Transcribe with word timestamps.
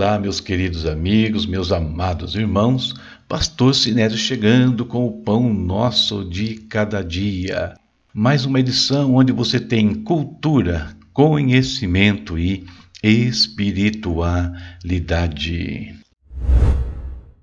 Olá, 0.00 0.18
meus 0.18 0.40
queridos 0.40 0.86
amigos, 0.86 1.44
meus 1.44 1.70
amados 1.70 2.34
irmãos, 2.34 2.94
Pastor 3.28 3.74
Sinésio 3.74 4.16
chegando 4.16 4.86
com 4.86 5.06
o 5.06 5.20
pão 5.20 5.52
nosso 5.52 6.24
de 6.24 6.54
cada 6.54 7.04
dia. 7.04 7.74
Mais 8.14 8.46
uma 8.46 8.58
edição 8.58 9.16
onde 9.16 9.30
você 9.30 9.60
tem 9.60 9.94
cultura, 9.94 10.96
conhecimento 11.12 12.38
e 12.38 12.64
espiritualidade. 13.02 15.94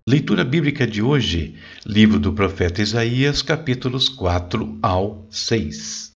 Leitura 0.09 0.43
bíblica 0.43 0.87
de 0.87 0.99
hoje, 0.99 1.53
livro 1.85 2.19
do 2.19 2.33
profeta 2.33 2.81
Isaías, 2.81 3.43
capítulos 3.43 4.09
4 4.09 4.79
ao 4.81 5.27
6. 5.29 6.09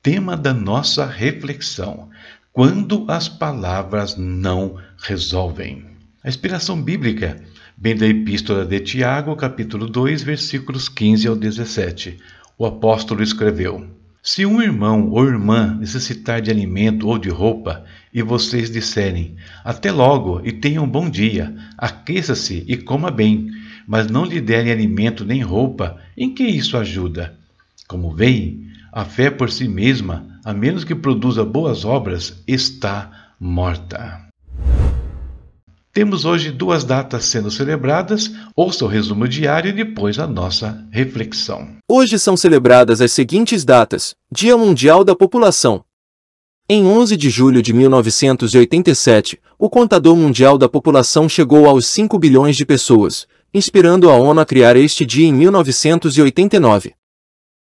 Tema 0.00 0.36
da 0.36 0.54
nossa 0.54 1.04
reflexão: 1.04 2.10
quando 2.54 3.04
as 3.08 3.28
palavras 3.28 4.16
não 4.16 4.76
resolvem. 5.02 5.84
A 6.22 6.28
inspiração 6.28 6.80
bíblica 6.80 7.42
vem 7.76 7.96
da 7.96 8.06
Epístola 8.06 8.64
de 8.64 8.78
Tiago, 8.78 9.34
capítulo 9.34 9.88
2, 9.88 10.22
versículos 10.22 10.88
15 10.88 11.26
ao 11.26 11.34
17. 11.34 12.16
O 12.56 12.64
apóstolo 12.64 13.24
escreveu: 13.24 13.84
Se 14.22 14.46
um 14.46 14.62
irmão 14.62 15.10
ou 15.10 15.26
irmã 15.26 15.76
necessitar 15.80 16.40
de 16.40 16.48
alimento 16.48 17.08
ou 17.08 17.18
de 17.18 17.28
roupa, 17.28 17.84
e 18.12 18.22
vocês 18.22 18.70
disserem: 18.70 19.34
Até 19.64 19.90
logo 19.90 20.40
e 20.44 20.52
tenha 20.52 20.80
um 20.80 20.88
bom 20.88 21.10
dia, 21.10 21.52
aqueça-se 21.76 22.64
e 22.68 22.76
coma 22.76 23.10
bem, 23.10 23.50
mas 23.84 24.06
não 24.06 24.24
lhe 24.24 24.40
derem 24.40 24.70
alimento 24.70 25.24
nem 25.24 25.42
roupa, 25.42 25.98
em 26.16 26.32
que 26.32 26.44
isso 26.44 26.76
ajuda? 26.76 27.36
Como 27.88 28.14
veem, 28.14 28.64
a 28.94 29.04
fé 29.04 29.28
por 29.28 29.50
si 29.50 29.66
mesma 29.66 30.24
a 30.44 30.54
menos 30.54 30.84
que 30.84 30.94
produza 30.94 31.44
boas 31.44 31.84
obras, 31.84 32.40
está 32.46 33.32
morta. 33.40 34.20
Temos 35.92 36.24
hoje 36.24 36.52
duas 36.52 36.84
datas 36.84 37.24
sendo 37.24 37.50
celebradas. 37.50 38.30
Ouça 38.54 38.84
o 38.84 38.88
resumo 38.88 39.26
diário 39.26 39.70
e 39.70 39.72
depois 39.72 40.18
a 40.18 40.26
nossa 40.26 40.86
reflexão. 40.92 41.76
Hoje 41.90 42.18
são 42.18 42.36
celebradas 42.36 43.00
as 43.00 43.10
seguintes 43.10 43.64
datas: 43.64 44.14
Dia 44.30 44.56
Mundial 44.56 45.02
da 45.02 45.16
População. 45.16 45.84
Em 46.68 46.86
11 46.86 47.16
de 47.16 47.30
julho 47.30 47.62
de 47.62 47.72
1987, 47.72 49.40
o 49.58 49.68
contador 49.68 50.16
mundial 50.16 50.56
da 50.56 50.68
população 50.68 51.28
chegou 51.28 51.66
aos 51.66 51.86
5 51.86 52.18
bilhões 52.18 52.56
de 52.56 52.64
pessoas, 52.64 53.26
inspirando 53.52 54.08
a 54.08 54.16
ONU 54.16 54.40
a 54.40 54.46
criar 54.46 54.76
este 54.76 55.04
dia 55.04 55.26
em 55.26 55.32
1989. 55.32 56.94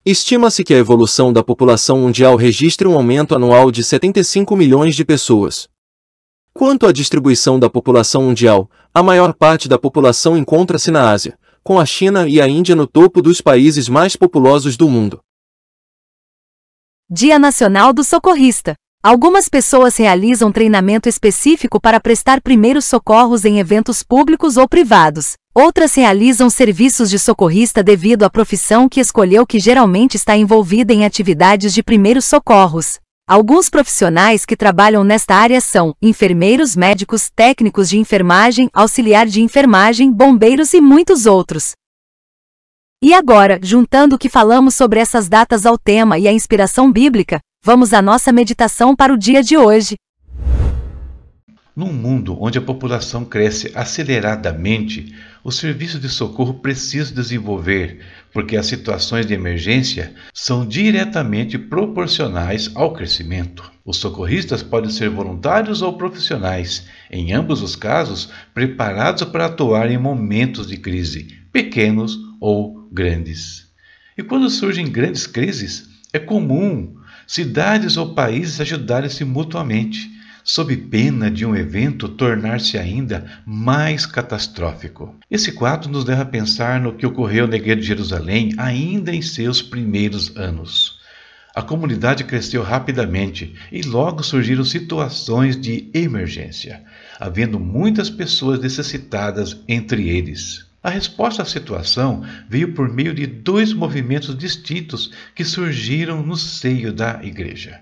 Estima-se 0.04 0.64
que 0.64 0.74
a 0.74 0.78
evolução 0.78 1.32
da 1.32 1.44
população 1.44 2.00
mundial 2.00 2.36
registre 2.36 2.88
um 2.88 2.96
aumento 2.96 3.36
anual 3.36 3.70
de 3.70 3.84
75 3.84 4.56
milhões 4.56 4.96
de 4.96 5.06
pessoas. 5.06 5.70
Quanto 6.54 6.88
à 6.88 6.92
distribuição 6.92 7.60
da 7.60 7.70
população 7.70 8.24
mundial, 8.24 8.68
a 8.92 9.04
maior 9.04 9.32
parte 9.32 9.70
da 9.70 9.78
população 9.78 10.36
encontra-se 10.36 10.90
na 10.90 11.12
Ásia, 11.12 11.38
com 11.64 11.80
a 11.80 11.86
China 11.86 12.28
e 12.28 12.42
a 12.42 12.48
Índia 12.48 12.76
no 12.76 12.88
topo 12.88 13.22
dos 13.22 13.42
países 13.42 13.88
mais 13.88 14.16
populosos 14.16 14.76
do 14.76 14.90
mundo. 14.90 15.22
Dia 17.08 17.38
Nacional 17.38 17.94
do 17.94 18.04
Socorrista. 18.04 18.74
Algumas 19.04 19.50
pessoas 19.50 19.98
realizam 19.98 20.52
treinamento 20.52 21.10
específico 21.10 21.82
para 21.82 22.00
prestar 22.00 22.40
primeiros 22.40 22.86
socorros 22.86 23.44
em 23.46 23.58
eventos 23.58 24.04
públicos 24.04 24.58
ou 24.58 24.70
privados. 24.70 25.34
Outras 25.56 25.96
realizam 25.96 26.52
serviços 26.52 27.10
de 27.10 27.18
socorrista 27.18 27.82
devido 27.82 28.22
à 28.22 28.30
profissão 28.30 28.88
que 28.88 29.00
escolheu 29.00 29.44
que 29.48 29.60
geralmente 29.60 30.18
está 30.18 30.38
envolvida 30.38 30.94
em 30.94 31.04
atividades 31.04 31.74
de 31.74 31.82
primeiros 31.82 32.26
socorros. 32.26 33.00
Alguns 33.28 33.72
profissionais 33.72 34.46
que 34.46 34.56
trabalham 34.56 35.04
nesta 35.04 35.34
área 35.34 35.60
são 35.60 35.96
enfermeiros, 36.00 36.76
médicos, 36.76 37.32
técnicos 37.36 37.90
de 37.90 37.98
enfermagem, 37.98 38.70
auxiliar 38.72 39.26
de 39.26 39.42
enfermagem, 39.42 40.12
bombeiros 40.12 40.76
e 40.76 40.82
muitos 40.82 41.26
outros. 41.26 41.72
E 43.04 43.16
agora, 43.16 43.60
juntando 43.64 44.16
o 44.16 44.20
que 44.20 44.30
falamos 44.30 44.76
sobre 44.76 45.00
essas 45.00 45.28
datas 45.28 45.66
ao 45.66 45.76
tema 45.76 46.20
e 46.20 46.28
a 46.28 46.32
inspiração 46.32 46.92
bíblica, 46.92 47.40
vamos 47.64 47.94
à 47.94 48.02
nossa 48.02 48.32
meditação 48.32 48.96
para 48.96 49.14
o 49.14 49.18
dia 49.18 49.44
de 49.44 49.56
hoje. 49.56 49.96
Num 51.76 51.94
mundo 51.94 52.36
onde 52.42 52.58
a 52.58 52.62
população 52.62 53.24
cresce 53.24 53.72
aceleradamente, 53.76 55.16
o 55.44 55.52
serviço 55.52 56.00
de 56.00 56.10
socorro 56.10 56.56
precisa 56.56 57.14
desenvolver, 57.14 58.00
porque 58.34 58.58
as 58.58 58.66
situações 58.66 59.26
de 59.26 59.34
emergência 59.34 60.14
são 60.34 60.66
diretamente 60.66 61.58
proporcionais 61.58 62.70
ao 62.76 62.94
crescimento. 62.94 63.72
Os 63.86 63.98
socorristas 63.98 64.62
podem 64.62 64.90
ser 64.90 65.10
voluntários 65.10 65.82
ou 65.82 65.98
profissionais, 65.98 66.88
em 67.10 67.32
ambos 67.32 67.62
os 67.62 67.76
casos, 67.76 68.30
preparados 68.54 69.24
para 69.24 69.46
atuar 69.46 69.90
em 69.90 69.98
momentos 69.98 70.68
de 70.68 70.78
crise, 70.78 71.28
pequenos 71.52 72.18
ou 72.40 72.90
grandes. 72.92 73.68
E 74.18 74.24
quando 74.24 74.50
surgem 74.50 74.92
grandes 74.92 75.26
crises, 75.26 75.90
é 76.12 76.20
comum 76.20 76.96
cidades 77.32 77.96
ou 77.96 78.14
países 78.14 78.60
ajudarem-se 78.60 79.24
mutuamente 79.24 80.12
sob 80.44 80.76
pena 80.76 81.32
de 81.32 81.46
um 81.46 81.56
evento 81.56 82.10
tornar-se 82.10 82.78
ainda 82.78 83.26
mais 83.46 84.06
catastrófico. 84.06 85.16
Esse 85.32 85.54
quadro 85.54 85.90
nos 85.90 86.04
leva 86.04 86.24
a 86.24 86.26
pensar 86.26 86.82
no 86.82 86.94
que 86.94 87.06
ocorreu 87.06 87.48
na 87.48 87.56
Igreja 87.56 87.80
de 87.80 87.88
Jerusalém 87.88 88.54
ainda 88.58 89.16
em 89.16 89.22
seus 89.22 89.62
primeiros 89.62 90.36
anos. 90.36 91.00
A 91.56 91.62
comunidade 91.62 92.26
cresceu 92.26 92.64
rapidamente 92.64 93.56
e 93.72 93.82
logo 93.82 94.24
surgiram 94.24 94.66
situações 94.66 95.56
de 95.56 95.90
emergência, 95.94 96.84
havendo 97.18 97.58
muitas 97.58 98.10
pessoas 98.10 98.60
necessitadas 98.60 99.56
entre 99.70 100.10
eles. 100.10 100.70
A 100.84 100.90
resposta 100.90 101.44
à 101.44 101.46
situação 101.46 102.24
veio 102.50 102.74
por 102.74 102.90
meio 102.90 103.14
de 103.14 103.28
dois 103.28 103.72
movimentos 103.72 104.36
distintos 104.36 105.12
que 105.36 105.46
surgiram 105.46 106.26
no 106.26 106.36
seio 106.36 106.92
da 106.92 107.24
igreja. 107.24 107.82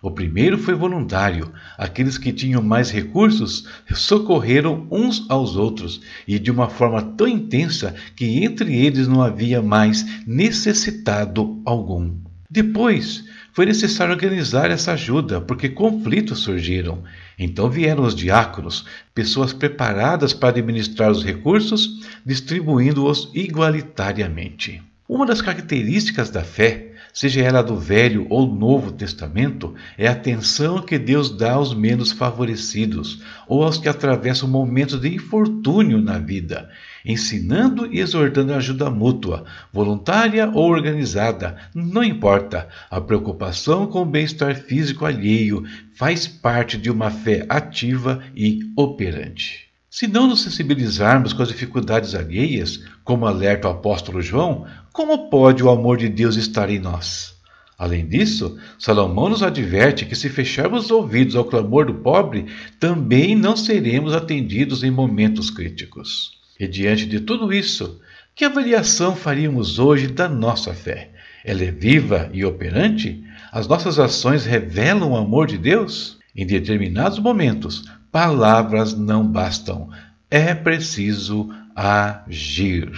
O 0.00 0.10
primeiro 0.10 0.56
foi 0.56 0.74
voluntário. 0.74 1.52
Aqueles 1.76 2.16
que 2.16 2.32
tinham 2.32 2.62
mais 2.62 2.90
recursos 2.90 3.66
socorreram 3.92 4.86
uns 4.90 5.28
aos 5.28 5.56
outros 5.56 6.00
e 6.26 6.38
de 6.38 6.50
uma 6.50 6.70
forma 6.70 7.02
tão 7.02 7.26
intensa 7.26 7.94
que 8.16 8.44
entre 8.44 8.74
eles 8.74 9.08
não 9.08 9.20
havia 9.20 9.60
mais 9.60 10.24
necessitado 10.26 11.60
algum. 11.66 12.14
Depois, 12.48 13.24
foi 13.58 13.66
necessário 13.66 14.14
organizar 14.14 14.70
essa 14.70 14.92
ajuda, 14.92 15.40
porque 15.40 15.68
conflitos 15.68 16.38
surgiram. 16.38 17.02
Então 17.36 17.68
vieram 17.68 18.04
os 18.04 18.14
diáconos, 18.14 18.84
pessoas 19.12 19.52
preparadas 19.52 20.32
para 20.32 20.50
administrar 20.50 21.10
os 21.10 21.24
recursos, 21.24 22.06
distribuindo-os 22.24 23.32
igualitariamente. 23.34 24.80
Uma 25.08 25.26
das 25.26 25.42
características 25.42 26.30
da 26.30 26.44
fé 26.44 26.88
seja 27.12 27.40
ela 27.40 27.62
do 27.62 27.76
Velho 27.76 28.28
ou 28.30 28.46
Novo 28.46 28.92
Testamento, 28.92 29.74
é 29.96 30.06
a 30.06 30.12
atenção 30.12 30.80
que 30.80 30.96
Deus 30.96 31.36
dá 31.36 31.54
aos 31.54 31.74
menos 31.74 32.12
favorecidos 32.12 33.20
ou 33.48 33.64
aos 33.64 33.76
que 33.76 33.88
atravessam 33.88 34.48
momentos 34.48 35.00
de 35.00 35.12
infortúnio 35.12 36.00
na 36.00 36.18
vida, 36.18 36.70
ensinando 37.04 37.92
e 37.92 38.00
exortando 38.00 38.54
ajuda 38.54 38.90
mútua, 38.90 39.44
voluntária 39.72 40.50
ou 40.50 40.70
organizada, 40.70 41.56
não 41.74 42.02
importa. 42.02 42.68
A 42.90 43.00
preocupação 43.00 43.86
com 43.86 44.02
o 44.02 44.06
bem-estar 44.06 44.54
físico 44.54 45.04
alheio 45.04 45.64
faz 45.94 46.26
parte 46.26 46.76
de 46.76 46.90
uma 46.90 47.10
fé 47.10 47.46
ativa 47.48 48.22
e 48.34 48.60
operante. 48.76 49.68
Se 49.90 50.06
não 50.06 50.26
nos 50.26 50.42
sensibilizarmos 50.42 51.32
com 51.32 51.42
as 51.42 51.48
dificuldades 51.48 52.14
alheias, 52.14 52.84
como 53.02 53.26
alerta 53.26 53.68
o 53.68 53.70
apóstolo 53.70 54.20
João, 54.20 54.66
como 54.92 55.30
pode 55.30 55.62
o 55.62 55.70
amor 55.70 55.96
de 55.96 56.08
Deus 56.08 56.36
estar 56.36 56.68
em 56.68 56.78
nós? 56.78 57.36
Além 57.78 58.06
disso, 58.06 58.58
Salomão 58.78 59.28
nos 59.28 59.42
adverte 59.42 60.04
que 60.04 60.16
se 60.16 60.28
fecharmos 60.28 60.86
os 60.86 60.90
ouvidos 60.90 61.36
ao 61.36 61.44
clamor 61.44 61.86
do 61.86 61.94
pobre, 61.94 62.46
também 62.78 63.36
não 63.36 63.56
seremos 63.56 64.12
atendidos 64.12 64.82
em 64.82 64.90
momentos 64.90 65.48
críticos. 65.48 66.37
E 66.58 66.66
diante 66.66 67.06
de 67.06 67.20
tudo 67.20 67.52
isso, 67.52 68.00
que 68.34 68.44
avaliação 68.44 69.14
faríamos 69.14 69.78
hoje 69.78 70.08
da 70.08 70.28
nossa 70.28 70.74
fé? 70.74 71.10
Ela 71.44 71.64
é 71.64 71.70
viva 71.70 72.28
e 72.32 72.44
operante? 72.44 73.22
As 73.52 73.66
nossas 73.66 73.98
ações 73.98 74.44
revelam 74.44 75.12
o 75.12 75.16
amor 75.16 75.46
de 75.46 75.56
Deus? 75.56 76.18
Em 76.34 76.46
determinados 76.46 77.18
momentos, 77.18 77.84
palavras 78.12 78.94
não 78.94 79.26
bastam, 79.26 79.88
é 80.30 80.54
preciso 80.54 81.48
agir. 81.74 82.90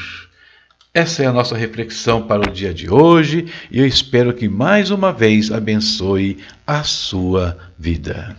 Essa 0.92 1.22
é 1.22 1.26
a 1.26 1.32
nossa 1.32 1.56
reflexão 1.56 2.26
para 2.26 2.48
o 2.48 2.52
dia 2.52 2.74
de 2.74 2.90
hoje 2.90 3.46
e 3.70 3.78
eu 3.78 3.86
espero 3.86 4.34
que 4.34 4.48
mais 4.48 4.90
uma 4.90 5.12
vez 5.12 5.52
abençoe 5.52 6.38
a 6.66 6.82
sua 6.82 7.56
vida. 7.78 8.36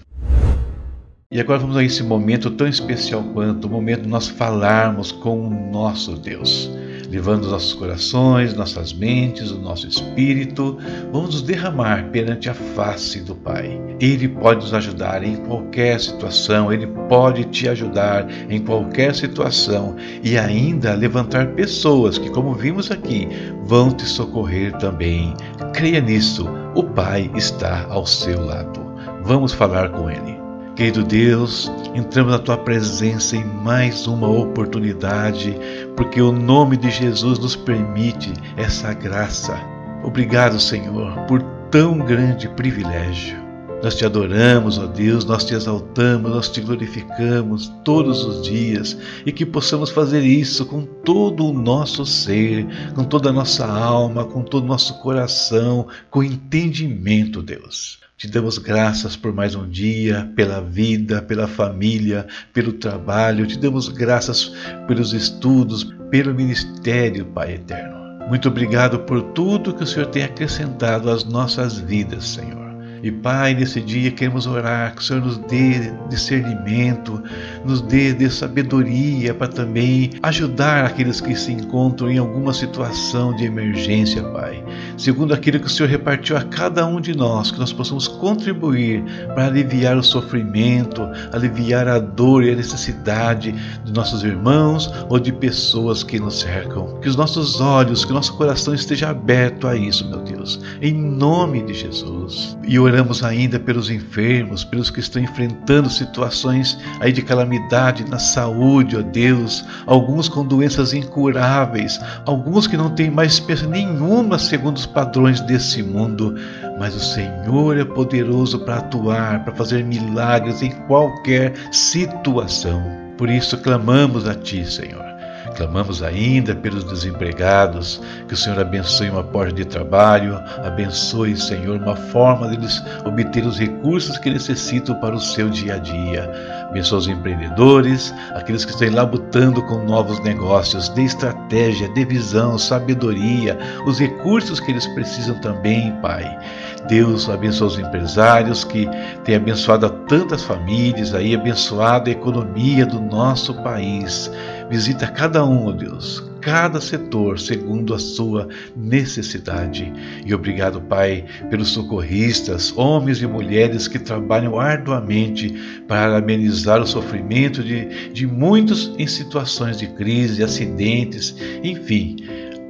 E 1.33 1.39
agora 1.39 1.59
vamos 1.59 1.77
a 1.77 1.83
esse 1.83 2.03
momento 2.03 2.51
tão 2.51 2.67
especial 2.67 3.23
quanto 3.33 3.63
o 3.63 3.69
momento 3.69 4.01
de 4.01 4.09
nós 4.09 4.27
falarmos 4.27 5.13
com 5.13 5.47
o 5.47 5.71
nosso 5.71 6.17
Deus. 6.17 6.69
levando 7.09 7.43
os 7.43 7.51
nossos 7.51 7.73
corações, 7.73 8.53
nossas 8.53 8.93
mentes, 8.93 9.51
o 9.51 9.59
nosso 9.59 9.85
espírito, 9.85 10.77
vamos 11.11 11.35
nos 11.35 11.41
derramar 11.41 12.09
perante 12.09 12.49
a 12.49 12.53
face 12.53 13.19
do 13.19 13.35
Pai. 13.35 13.81
Ele 13.99 14.29
pode 14.29 14.61
nos 14.61 14.73
ajudar 14.73 15.21
em 15.21 15.35
qualquer 15.35 15.99
situação, 15.99 16.71
ele 16.71 16.87
pode 17.09 17.43
te 17.45 17.67
ajudar 17.67 18.27
em 18.49 18.61
qualquer 18.61 19.13
situação 19.13 19.97
e 20.23 20.37
ainda 20.37 20.93
levantar 20.93 21.47
pessoas 21.47 22.17
que, 22.17 22.29
como 22.29 22.53
vimos 22.53 22.89
aqui, 22.89 23.27
vão 23.65 23.91
te 23.91 24.05
socorrer 24.05 24.71
também. 24.77 25.33
Creia 25.73 25.99
nisso, 25.99 26.47
o 26.75 26.83
Pai 26.83 27.29
está 27.35 27.85
ao 27.89 28.05
seu 28.05 28.45
lado. 28.45 28.79
Vamos 29.25 29.51
falar 29.51 29.89
com 29.89 30.09
Ele. 30.09 30.40
Querido 30.75 31.03
Deus, 31.03 31.69
entramos 31.93 32.31
na 32.31 32.39
tua 32.39 32.57
presença 32.57 33.35
em 33.35 33.43
mais 33.43 34.07
uma 34.07 34.27
oportunidade, 34.27 35.55
porque 35.97 36.21
o 36.21 36.31
nome 36.31 36.77
de 36.77 36.89
Jesus 36.89 37.37
nos 37.37 37.55
permite 37.55 38.33
essa 38.55 38.93
graça. 38.93 39.59
Obrigado, 40.03 40.59
Senhor, 40.59 41.13
por 41.27 41.41
tão 41.69 41.97
grande 41.97 42.47
privilégio. 42.49 43.40
Nós 43.83 43.95
te 43.95 44.05
adoramos, 44.05 44.77
ó 44.77 44.85
Deus, 44.85 45.25
nós 45.25 45.43
te 45.43 45.55
exaltamos, 45.55 46.29
nós 46.29 46.49
te 46.49 46.61
glorificamos 46.61 47.67
todos 47.83 48.23
os 48.23 48.43
dias 48.43 48.95
e 49.25 49.31
que 49.31 49.43
possamos 49.43 49.89
fazer 49.89 50.23
isso 50.23 50.67
com 50.67 50.85
todo 50.85 51.47
o 51.47 51.53
nosso 51.53 52.05
ser, 52.05 52.67
com 52.93 53.03
toda 53.03 53.29
a 53.29 53.33
nossa 53.33 53.65
alma, 53.65 54.23
com 54.23 54.43
todo 54.43 54.65
o 54.65 54.67
nosso 54.67 54.99
coração, 54.99 55.87
com 56.11 56.23
entendimento, 56.23 57.41
Deus. 57.41 57.99
Te 58.15 58.27
damos 58.27 58.59
graças 58.59 59.15
por 59.15 59.33
mais 59.33 59.55
um 59.55 59.67
dia, 59.67 60.31
pela 60.35 60.61
vida, 60.61 61.23
pela 61.23 61.47
família, 61.47 62.27
pelo 62.53 62.73
trabalho. 62.73 63.47
Te 63.47 63.57
damos 63.57 63.89
graças 63.89 64.53
pelos 64.85 65.11
estudos, 65.11 65.83
pelo 66.11 66.35
ministério, 66.35 67.25
Pai 67.25 67.53
eterno. 67.55 67.99
Muito 68.27 68.47
obrigado 68.47 68.99
por 68.99 69.23
tudo 69.33 69.73
que 69.73 69.83
o 69.83 69.87
Senhor 69.87 70.05
tem 70.05 70.23
acrescentado 70.23 71.09
às 71.09 71.23
nossas 71.23 71.79
vidas, 71.79 72.25
Senhor. 72.25 72.70
E 73.03 73.11
Pai, 73.11 73.55
nesse 73.55 73.81
dia 73.81 74.11
queremos 74.11 74.45
orar 74.45 74.93
que 74.93 75.01
o 75.01 75.03
Senhor 75.03 75.23
nos 75.23 75.37
dê 75.37 75.91
discernimento, 76.07 77.21
nos 77.65 77.81
dê, 77.81 78.11
sabedoria 78.29 79.33
para 79.33 79.47
também 79.47 80.11
ajudar 80.21 80.85
aqueles 80.85 81.19
que 81.19 81.35
se 81.35 81.51
encontram 81.51 82.09
em 82.09 82.19
alguma 82.19 82.53
situação 82.53 83.35
de 83.35 83.45
emergência, 83.45 84.21
Pai. 84.23 84.63
Segundo 84.97 85.33
aquilo 85.33 85.59
que 85.59 85.65
o 85.65 85.69
Senhor 85.69 85.89
repartiu 85.89 86.37
a 86.37 86.43
cada 86.43 86.85
um 86.85 87.01
de 87.01 87.15
nós, 87.15 87.51
que 87.51 87.59
nós 87.59 87.73
possamos 87.73 88.07
contribuir 88.07 89.03
para 89.33 89.47
aliviar 89.47 89.97
o 89.97 90.03
sofrimento, 90.03 91.01
aliviar 91.31 91.87
a 91.87 91.97
dor 91.97 92.43
e 92.43 92.51
a 92.51 92.55
necessidade 92.55 93.51
de 93.83 93.91
nossos 93.91 94.23
irmãos 94.23 94.91
ou 95.09 95.19
de 95.19 95.31
pessoas 95.33 96.03
que 96.03 96.19
nos 96.19 96.39
cercam. 96.39 96.99
Que 97.01 97.09
os 97.09 97.15
nossos 97.15 97.59
olhos, 97.59 98.05
que 98.05 98.11
o 98.11 98.15
nosso 98.15 98.37
coração 98.37 98.73
esteja 98.73 99.09
aberto 99.09 99.67
a 99.67 99.75
isso, 99.75 100.07
meu 100.07 100.19
Deus. 100.19 100.59
Em 100.81 100.93
nome 100.93 101.63
de 101.63 101.73
Jesus. 101.73 102.57
E 102.67 102.77
oramos 102.77 102.90
ainda 103.23 103.59
pelos 103.59 103.89
enfermos, 103.89 104.63
pelos 104.63 104.89
que 104.89 104.99
estão 104.99 105.21
enfrentando 105.21 105.89
situações 105.89 106.77
aí 106.99 107.11
de 107.11 107.21
calamidade 107.21 108.09
na 108.09 108.19
saúde, 108.19 108.97
ó 108.97 109.01
Deus, 109.01 109.65
alguns 109.85 110.27
com 110.27 110.45
doenças 110.45 110.93
incuráveis, 110.93 111.99
alguns 112.25 112.67
que 112.67 112.77
não 112.77 112.89
têm 112.89 113.09
mais 113.09 113.33
esperança 113.33 113.67
nenhuma 113.67 114.39
segundo 114.39 114.77
os 114.77 114.85
padrões 114.85 115.41
desse 115.41 115.83
mundo, 115.83 116.35
mas 116.79 116.95
o 116.95 116.99
Senhor 116.99 117.77
é 117.77 117.85
poderoso 117.85 118.59
para 118.59 118.77
atuar, 118.77 119.43
para 119.43 119.53
fazer 119.55 119.83
milagres 119.83 120.61
em 120.61 120.71
qualquer 120.87 121.53
situação. 121.71 122.81
Por 123.17 123.29
isso 123.29 123.57
clamamos 123.57 124.27
a 124.27 124.33
Ti, 124.33 124.65
Senhor. 124.65 125.20
Clamamos 125.61 126.01
ainda 126.01 126.55
pelos 126.55 126.83
desempregados, 126.83 128.01
que 128.27 128.33
o 128.33 128.37
Senhor 128.37 128.59
abençoe 128.59 129.11
uma 129.11 129.23
porta 129.23 129.53
de 129.53 129.63
trabalho, 129.63 130.41
abençoe, 130.65 131.37
Senhor, 131.37 131.79
uma 131.79 131.95
forma 131.95 132.47
deles 132.47 132.83
obter 133.05 133.45
os 133.45 133.59
recursos 133.59 134.17
que 134.17 134.31
necessitam 134.31 134.95
para 134.95 135.13
o 135.13 135.19
seu 135.19 135.49
dia 135.49 135.75
a 135.75 135.77
dia. 135.77 136.67
Abençoe 136.67 136.97
os 136.97 137.07
empreendedores, 137.07 138.11
aqueles 138.33 138.65
que 138.65 138.71
estão 138.71 138.91
lá 138.91 139.03
lutando 139.03 139.61
com 139.67 139.85
novos 139.85 140.19
negócios, 140.23 140.89
de 140.89 141.03
estratégia, 141.03 141.87
de 141.89 142.05
visão, 142.05 142.57
sabedoria, 142.57 143.55
os 143.85 143.99
recursos 143.99 144.59
que 144.59 144.71
eles 144.71 144.87
precisam 144.95 145.39
também, 145.41 145.91
Pai. 146.01 146.39
Deus 146.87 147.29
abençoe 147.29 147.67
os 147.67 147.79
empresários 147.79 148.63
que 148.63 148.89
têm 149.23 149.35
abençoado 149.35 149.87
tantas 150.07 150.43
famílias 150.43 151.13
aí, 151.13 151.35
abençoado 151.35 152.09
a 152.09 152.13
economia 152.13 152.83
do 152.83 152.99
nosso 152.99 153.53
país. 153.61 154.31
Visita 154.71 155.05
cada 155.05 155.43
um, 155.43 155.65
ó 155.65 155.71
Deus, 155.73 156.23
cada 156.39 156.79
setor 156.79 157.37
segundo 157.37 157.93
a 157.93 157.99
sua 157.99 158.47
necessidade. 158.73 159.91
E 160.25 160.33
obrigado, 160.33 160.79
Pai, 160.79 161.25
pelos 161.49 161.67
socorristas, 161.71 162.73
homens 162.77 163.21
e 163.21 163.27
mulheres 163.27 163.89
que 163.89 163.99
trabalham 163.99 164.57
arduamente 164.57 165.53
para 165.89 166.17
amenizar 166.17 166.81
o 166.81 166.87
sofrimento 166.87 167.61
de, 167.61 168.13
de 168.13 168.25
muitos 168.25 168.93
em 168.97 169.07
situações 169.07 169.77
de 169.77 169.87
crise, 169.87 170.41
acidentes, 170.41 171.35
enfim 171.61 172.15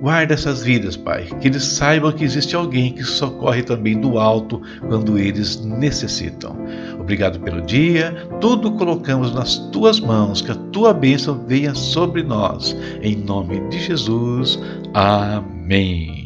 Guarda 0.01 0.33
essas 0.33 0.63
vidas, 0.63 0.97
Pai, 0.97 1.27
que 1.39 1.47
eles 1.47 1.63
saibam 1.63 2.11
que 2.11 2.23
existe 2.23 2.55
alguém 2.55 2.91
que 2.91 3.03
socorre 3.03 3.61
também 3.61 3.99
do 4.01 4.17
alto 4.17 4.59
quando 4.87 5.15
eles 5.15 5.63
necessitam. 5.63 6.57
Obrigado 6.99 7.39
pelo 7.39 7.61
dia, 7.61 8.27
tudo 8.41 8.71
colocamos 8.71 9.31
nas 9.31 9.59
tuas 9.71 9.99
mãos, 9.99 10.41
que 10.41 10.51
a 10.51 10.55
tua 10.55 10.91
bênção 10.91 11.45
venha 11.45 11.75
sobre 11.75 12.23
nós. 12.23 12.75
Em 13.03 13.15
nome 13.15 13.59
de 13.69 13.79
Jesus, 13.79 14.59
amém. 14.91 16.20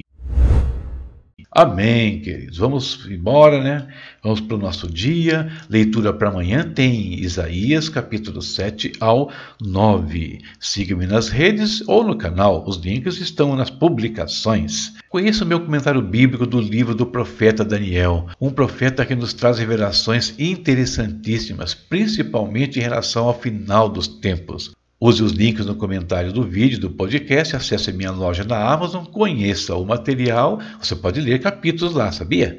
Amém, 1.57 2.19
queridos. 2.19 2.57
Vamos 2.57 3.07
embora, 3.09 3.63
né? 3.63 3.87
Vamos 4.21 4.41
para 4.41 4.57
o 4.57 4.59
nosso 4.59 4.91
dia. 4.91 5.49
Leitura 5.69 6.11
para 6.11 6.27
amanhã 6.27 6.69
tem 6.69 7.17
Isaías, 7.17 7.87
capítulo 7.87 8.41
7 8.41 8.91
ao 8.99 9.31
9. 9.61 10.41
Siga-me 10.59 11.07
nas 11.07 11.29
redes 11.29 11.81
ou 11.87 12.03
no 12.03 12.17
canal. 12.17 12.65
Os 12.67 12.75
links 12.75 13.21
estão 13.21 13.55
nas 13.55 13.69
publicações. 13.69 14.95
Conheça 15.07 15.45
o 15.45 15.47
meu 15.47 15.61
comentário 15.61 16.01
bíblico 16.01 16.45
do 16.45 16.59
livro 16.59 16.93
do 16.93 17.05
profeta 17.05 17.63
Daniel, 17.63 18.27
um 18.41 18.49
profeta 18.49 19.05
que 19.05 19.15
nos 19.15 19.33
traz 19.33 19.57
revelações 19.57 20.35
interessantíssimas, 20.37 21.73
principalmente 21.73 22.79
em 22.79 22.83
relação 22.83 23.29
ao 23.29 23.39
final 23.39 23.87
dos 23.87 24.09
tempos. 24.09 24.75
Use 24.99 25.21
os 25.21 25.33
links 25.33 25.65
no 25.65 25.75
comentário 25.75 26.31
do 26.31 26.43
vídeo 26.43 26.79
do 26.79 26.89
podcast, 26.89 27.55
acesse 27.55 27.91
minha 27.91 28.11
loja 28.11 28.43
na 28.43 28.57
Amazon, 28.57 29.05
conheça 29.05 29.75
o 29.75 29.85
material, 29.85 30.59
você 30.79 30.95
pode 30.95 31.19
ler 31.19 31.41
capítulos 31.41 31.93
lá, 31.93 32.11
sabia? 32.11 32.57